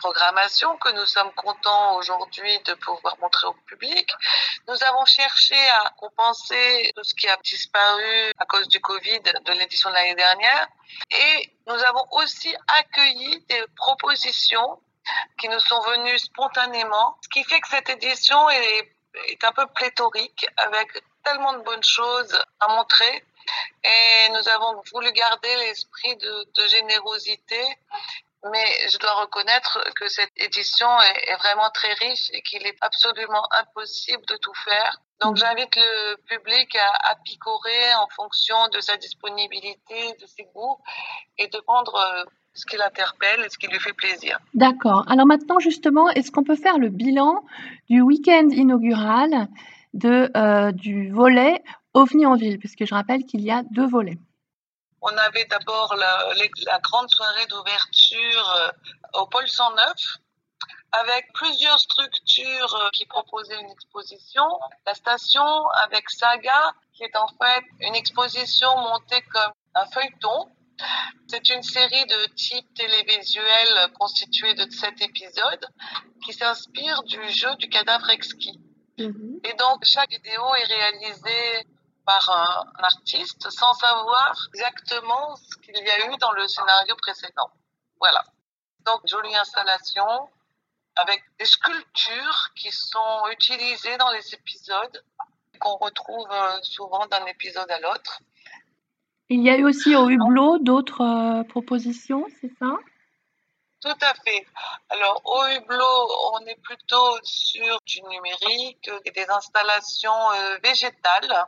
[0.00, 4.08] programmation que nous sommes contents aujourd'hui de pouvoir montrer au public.
[4.68, 9.52] Nous avons cherché à compenser tout ce qui a disparu à cause du Covid de
[9.52, 10.68] l'édition de l'année dernière.
[11.10, 14.80] Et nous avons aussi accueilli des propositions
[15.38, 18.92] qui nous sont venues spontanément, ce qui fait que cette édition est,
[19.42, 20.88] un peu pléthorique avec
[21.24, 23.24] tellement de bonnes choses à montrer
[23.82, 27.62] et nous avons voulu garder l'esprit de, générosité.
[28.50, 32.76] Mais je dois reconnaître que cette édition est, est vraiment très riche et qu'il est
[32.80, 35.00] absolument impossible de tout faire.
[35.20, 40.78] Donc j'invite le public à, à, picorer en fonction de sa disponibilité, de ses goûts
[41.36, 44.38] et de prendre euh, ce qui l'interpelle et ce qui lui fait plaisir.
[44.54, 45.04] D'accord.
[45.08, 47.44] Alors maintenant justement, est-ce qu'on peut faire le bilan
[47.90, 49.48] du week-end inaugural
[49.92, 51.62] de, euh, du volet
[51.94, 54.18] OVNI en ville, puisque je rappelle qu'il y a deux volets.
[55.02, 56.28] On avait d'abord la,
[56.66, 59.94] la, grande soirée d'ouverture euh, au pôle 109
[60.92, 64.44] avec plusieurs structures euh, qui proposaient une exposition.
[64.86, 70.48] La station avec Saga, qui est en fait une exposition montée comme un feuilleton.
[71.28, 75.66] C'est une série de types télévisuels constitués de sept épisodes
[76.24, 78.58] qui s'inspire du jeu du cadavre exquis.
[78.98, 79.38] Mmh.
[79.44, 81.66] Et donc, chaque vidéo est réalisée
[82.04, 87.50] par un, artiste sans savoir exactement ce qu'il y a eu dans le scénario précédent.
[88.00, 88.24] Voilà.
[88.86, 90.28] Donc, jolie installation
[90.96, 95.04] avec des sculptures qui sont utilisées dans les épisodes
[95.60, 98.20] qu'on retrouve euh, souvent d'un épisode à l'autre.
[99.28, 102.78] Il y a eu aussi au hublot d'autres euh, propositions, c'est ça?
[103.80, 104.46] Tout à fait.
[104.90, 111.46] Alors, au Hublot, on est plutôt sur du numérique et des installations euh, végétales.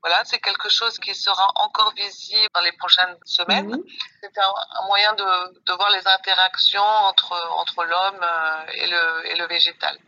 [0.00, 3.76] Voilà, c'est quelque chose qui sera encore visible dans les prochaines semaines.
[3.76, 3.84] Mmh.
[4.22, 9.26] C'est un, un, moyen de, de, voir les interactions entre, entre l'homme euh, et, le,
[9.26, 9.98] et le végétal.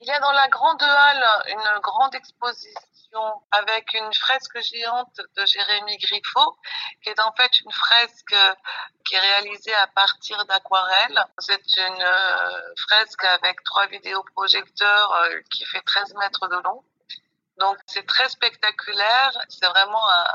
[0.00, 5.46] Il y a dans la grande halle une grande exposition avec une fresque géante de
[5.46, 6.56] Jérémy Griffo,
[7.02, 8.34] qui est en fait une fresque
[9.04, 11.24] qui est réalisée à partir d'aquarelles.
[11.38, 16.84] C'est une euh, fresque avec trois vidéoprojecteurs euh, qui fait 13 mètres de long.
[17.58, 20.26] Donc c'est très spectaculaire, c'est vraiment un,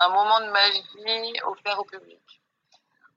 [0.00, 2.39] un moment de magie offert au public.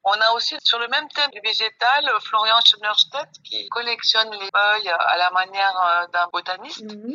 [0.05, 4.89] On a aussi sur le même thème du végétal Florian Schoennerstedt qui collectionne les feuilles
[4.89, 7.13] à la manière euh, d'un botaniste mmh.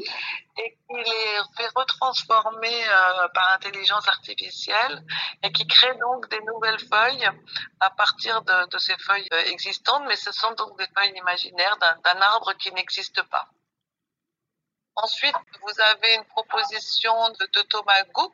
[0.56, 5.04] et qui les fait retransformer euh, par intelligence artificielle
[5.42, 7.28] et qui crée donc des nouvelles feuilles
[7.80, 11.76] à partir de, de ces feuilles euh, existantes, mais ce sont donc des feuilles imaginaires
[11.76, 13.48] d'un arbre qui n'existe pas.
[14.96, 18.32] Ensuite, vous avez une proposition de, de Thomas Goux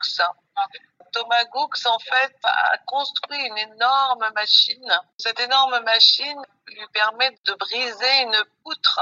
[1.14, 5.00] Thomas Goux, en fait, a construit une énorme machine.
[5.16, 9.00] Cette énorme machine lui permet de briser une poutre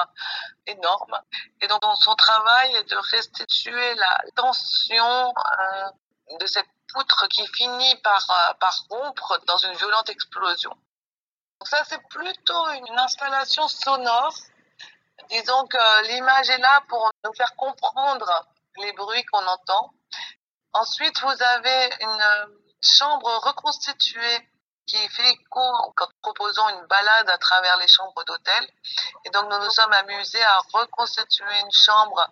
[0.67, 1.19] énorme.
[1.62, 7.97] Et donc, son travail est de restituer la tension euh, de cette poutre qui finit
[8.03, 10.77] par, euh, rompre dans une violente explosion.
[11.65, 14.34] Ça, c'est plutôt une installation sonore.
[15.31, 18.47] Disons que l'image est là pour nous faire comprendre
[18.77, 19.94] les bruits qu'on entend
[20.75, 22.47] Ensuite, vous avez une euh,
[22.81, 24.49] chambre reconstituée
[24.87, 28.69] qui fait écho en proposant une balade à travers les chambres d'hôtel.
[29.25, 32.27] Et donc, nous nous sommes amusés à reconstituer une chambre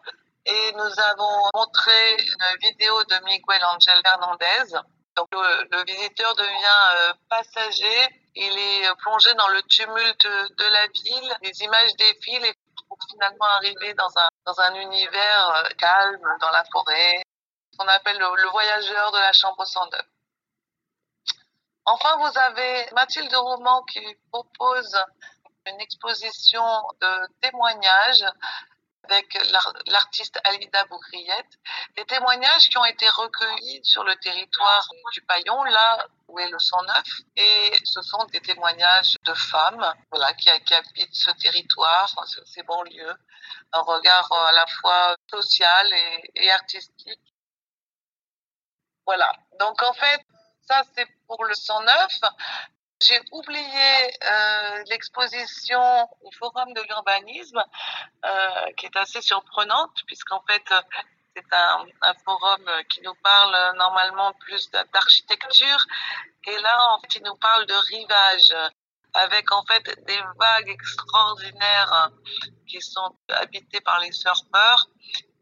[0.46, 4.74] et nous avons montré une vidéo de Miguel Angel Fernandez.
[5.16, 8.08] Donc, le, visiteur devient euh, passager.
[8.34, 11.36] Il est plongé dans le tumulte de la ville.
[11.42, 12.54] Les images défilent
[12.88, 17.22] pour finalement arriver dans un, dans un univers euh, calme, dans la forêt,
[17.80, 20.02] qu'on appelle le, voyageur de la chambre 109.
[21.86, 24.98] Enfin, vous avez Mathilde Roman qui propose
[25.66, 26.62] une exposition
[27.00, 28.24] de témoignages
[29.04, 29.34] avec
[29.86, 31.58] l'artiste Alida Boukriette,
[31.96, 36.58] des témoignages qui ont été recueillis sur le territoire du Paillon, là où est le
[36.58, 37.02] 109,
[37.36, 43.16] et ce sont des témoignages de femmes, voilà, qui, habitent ce territoire, ces banlieues,
[43.72, 45.88] un regard à la fois social
[46.34, 47.29] et artistique
[49.10, 49.32] voilà.
[49.58, 50.20] Donc en fait,
[50.68, 52.20] ça c'est pour le 109.
[53.02, 53.90] J'ai oublié
[54.22, 57.60] euh, l'exposition au Forum de l'urbanisme,
[58.24, 60.62] euh, qui est assez surprenante, puisqu'en fait,
[61.34, 65.86] c'est un, un, forum qui nous parle normalement plus d'architecture.
[66.46, 68.54] Et là, en fait, il nous parle de rivage,
[69.14, 72.10] avec en fait des vagues extraordinaires
[72.68, 74.86] qui sont habitées par les surfeurs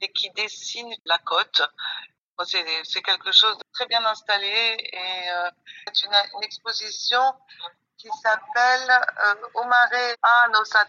[0.01, 1.63] et qui dessinent la côte.
[2.45, 5.51] C'est quelque chose de très bien installé et euh,
[5.93, 7.21] c'est une, une, exposition
[7.97, 8.91] qui s'appelle
[9.27, 10.85] euh, Omare a Nossa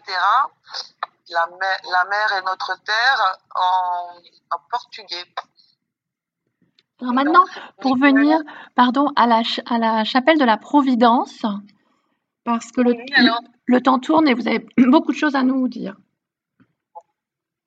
[1.31, 4.19] la mer, la mer est notre terre en,
[4.56, 5.25] en portugais.
[7.01, 7.46] Alors maintenant,
[7.81, 8.40] pour venir,
[8.75, 11.46] pardon, à la, à la chapelle de la Providence,
[12.44, 15.44] parce que le, Oui, alors- le temps tourne et vous avez beaucoup de choses à
[15.44, 15.96] nous dire.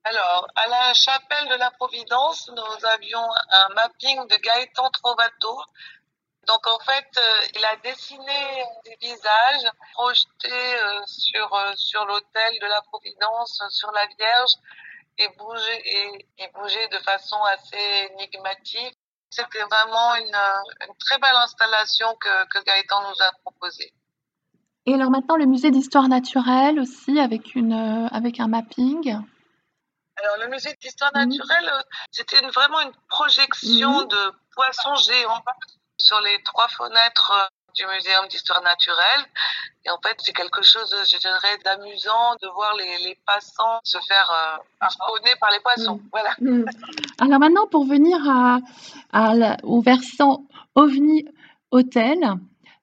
[0.05, 5.61] Alors, à la chapelle de la Providence, nous avions un mapping de Gaëtan Trovato.
[6.49, 12.59] Donc, en fait, euh, il a dessiné des visages projetés euh, sur, euh, sur l'autel
[12.61, 14.51] de la Providence, sur la Vierge,
[15.19, 18.99] et bougeait, et, et de façon assez énigmatique.
[19.31, 20.35] C'était vraiment une,
[20.81, 23.93] une très belle installation que, que Gaëtan nous a proposée.
[24.85, 29.17] Et alors maintenant, le musée d'histoire naturelle aussi, avec, une, avec un mapping.
[30.23, 31.21] Alors, le musée d'histoire Mhm.
[31.29, 34.09] naturelle, euh, c'était une- vraiment une projection Mhm.
[34.09, 35.43] de poissons géants
[35.99, 39.25] sur les trois fenêtres euh, du muséum d'histoire naturelle.
[39.85, 43.99] Et en fait, c'est quelque chose, je dirais, d'amusant de voir les, les passants se
[44.07, 45.97] faire euh, harponner par les poissons.
[45.97, 46.09] Mhm.
[46.13, 46.35] Voilà.
[47.19, 48.59] Alors maintenant, pour venir à,
[49.13, 51.25] à la- au versant OVNI
[51.71, 52.19] Hôtel,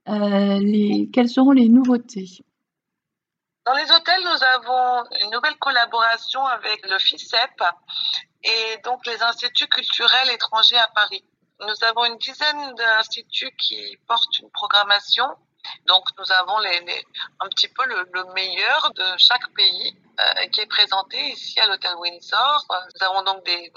[0.09, 2.39] euh, les, quelles seront les nouveautés?
[3.65, 7.63] Dans les hôtels, nous avons une nouvelle collaboration avec le FICEP
[8.43, 11.23] et donc les instituts culturels étrangers à Paris.
[11.59, 15.27] Nous avons une dizaine d'instituts qui portent une programmation.
[15.87, 20.65] Donc, nous avons un petit peu le, le meilleur de chaque pays euh, qui est
[20.65, 22.65] présenté ici à l'hôtel Windsor.
[22.69, 23.71] Nous avons donc des,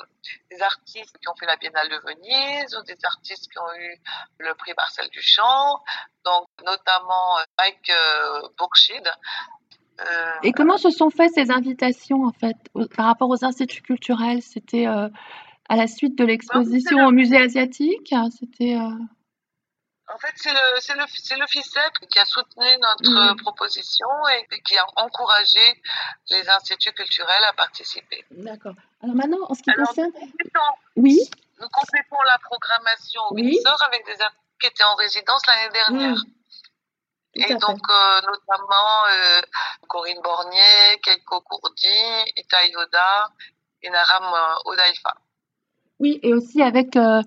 [0.50, 4.00] des artistes qui ont fait la Biennale de Venise ou des artistes qui ont eu
[4.38, 5.82] le prix Marcel Duchamp,
[6.24, 9.12] donc notamment euh, Mike euh, Bourchid.
[10.02, 12.56] Euh, Et comment se sont faites ces invitations, en fait,
[12.96, 14.42] par rapport aux instituts culturels?
[14.42, 15.08] C'était euh,
[15.68, 18.12] à la suite de l'exposition au musée asiatique?
[18.38, 18.74] C'était.
[18.76, 18.90] euh,
[20.14, 24.08] En fait, c'est le, c'est le, c'est le FICEP qui a soutenu notre euh, proposition
[24.34, 25.64] et, et qui a encouragé
[26.30, 28.24] les instituts culturels à participer.
[28.30, 28.74] D'accord.
[29.02, 30.12] Alors maintenant, en ce qui Alors, concerne.
[30.96, 31.18] Oui,
[31.60, 33.58] Nous complétons la programmation au Oui.
[33.88, 36.16] Avec des artistes qui étaient en résidence l'année dernière.
[36.18, 36.41] Mm.
[37.34, 39.40] Et donc, euh, notamment euh,
[39.88, 41.88] Corinne Bornier, Keiko Kourdi,
[42.36, 43.30] Ita Yoda
[43.82, 45.14] et Naram euh, Odaifa.
[45.98, 47.22] Oui, et aussi avec euh,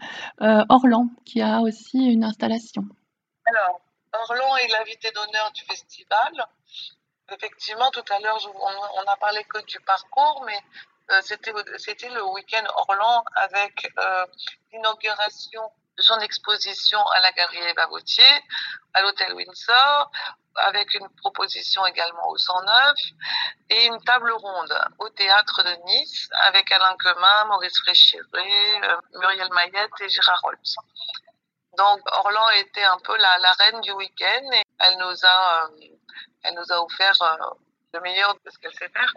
[0.70, 2.84] Orlan, qui a aussi une installation.
[3.46, 3.82] Alors,
[4.14, 6.48] Orlan est l'invité d'honneur du festival.
[7.32, 10.60] Effectivement, tout à l'heure, on, on a parlé que du parcours, mais
[11.22, 13.92] c'était c'était le week-end Orlan avec
[14.72, 15.64] l'inauguration
[15.98, 18.24] de son exposition à la Galerie Eva Gauthier,
[18.94, 20.12] à l'hôtel Windsor,
[20.68, 22.94] avec une proposition également au 109
[23.70, 29.50] et une table ronde au théâtre de Nice avec Alain Quemin, Maurice Fréchiré, euh, Muriel
[29.54, 30.76] Mayette et Gérard Holtz.
[31.78, 35.88] Donc Orlan était un peu la, reine du week-end et elle nous a, euh,
[36.44, 37.56] elle nous a offert euh,
[37.94, 39.14] le meilleur de ce qu'elle sait faire.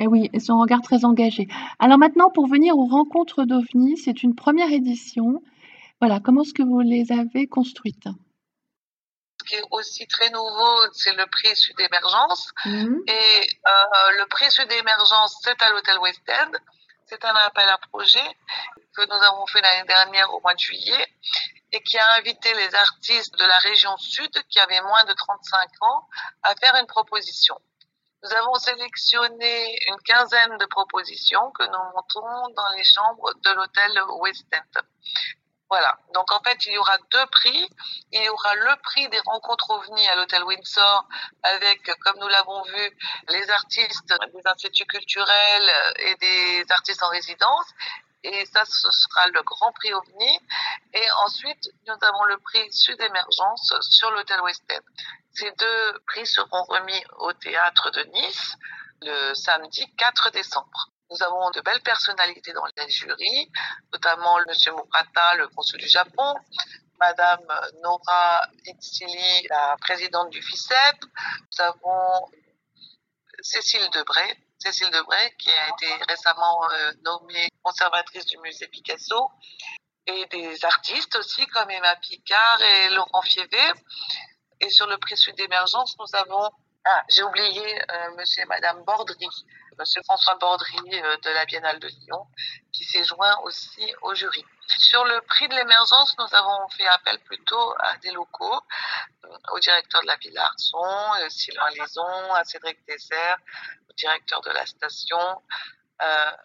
[0.00, 1.48] Et oui, et son regard très engagé.
[1.78, 5.42] Alors maintenant, pour venir aux rencontres d'OVNI, c'est une première édition.
[6.00, 8.08] Voilà, comment est-ce que vous les avez construites?
[9.40, 12.52] Ce qui est aussi très nouveau, c'est le prix Sud Émergence.
[12.64, 13.02] Mhm.
[13.06, 16.52] Et euh, le prix Sud Émergence, c'est à l'hôtel West End.
[17.06, 18.36] C'est un appel à projet
[18.94, 21.06] que nous avons fait l'année dernière au mois de juillet
[21.72, 25.68] et qui a invité les artistes de la région sud qui avaient moins de 35
[25.82, 26.08] ans
[26.42, 27.58] à faire une proposition.
[28.22, 34.02] Nous avons sélectionné une quinzaine de propositions que nous montons dans les chambres de l'hôtel
[34.20, 34.82] West End.
[35.70, 35.98] Voilà.
[36.14, 37.68] Donc en fait, il y aura deux prix.
[38.12, 41.06] Il y aura le prix des rencontres OVNI à l'hôtel Windsor
[41.42, 42.98] avec, comme nous l'avons vu,
[43.28, 47.66] les artistes des instituts culturels et des artistes en résidence.
[48.24, 50.40] Et ça, ce sera le grand prix OVNI.
[50.94, 54.80] Et ensuite, nous avons le prix Sud Émergence sur l'hôtel West End.
[55.32, 58.56] Ces deux prix seront remis au théâtre de Nice
[59.02, 60.90] le samedi 4 décembre.
[61.10, 63.50] Nous avons de belles personnalités dans les jurys,
[63.92, 66.34] notamment Monsieur Murata, le consul du Japon,
[67.00, 67.46] Madame
[67.82, 70.96] Nora Itsili, la présidente du FICEP.
[71.02, 72.30] Nous avons
[73.40, 79.30] Cécile Debray, Cécile Debray qui a été récemment euh, nommée conservatrice du musée Picasso,
[80.08, 83.72] et des artistes aussi comme Emma Picard et Laurent Fievé.
[84.60, 86.50] Et sur le prix Sud d'émergence, nous avons,
[86.84, 89.28] ah, j'ai oublié euh, Monsieur et Madame Bordry,
[89.78, 92.26] Monsieur François Bordry euh, de la Biennale de Lyon,
[92.72, 94.44] qui s'est joint aussi au jury.
[94.66, 98.60] Sur le prix de l'émergence, nous avons fait appel plutôt à des locaux,
[99.24, 103.38] euh, au directeur de la Villa Arson, euh, Sylvain Lison, à Cédric Dessert,
[103.88, 105.42] au directeur de la station,
[106.00, 106.36] à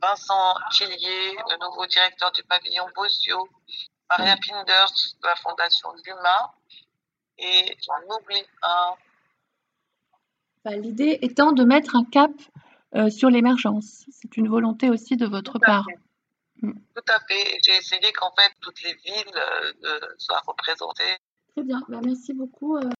[0.00, 3.48] Vincent Tillier, le nouveau directeur du pavillon Bosio,
[4.10, 4.92] Maria Pinders
[5.22, 6.54] de la Fondation Luma,
[7.38, 8.94] et j'en oublie un.
[10.64, 12.30] Bah, l'idée étant de mettre un cap
[12.94, 14.04] euh, sur l'émergence.
[14.10, 15.86] C'est une volonté aussi de votre Tout part.
[16.62, 16.72] Mm.
[16.72, 17.58] Tout à fait.
[17.64, 19.40] J'ai essayé qu'en fait toutes les villes
[19.84, 21.16] euh, soient représentées.
[21.54, 22.76] Très bien, bah, merci beaucoup.
[22.76, 22.90] euh,